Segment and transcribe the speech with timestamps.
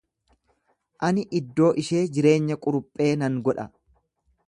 [1.09, 3.69] Ani iddoo ishee jireenya quruphee nan godha.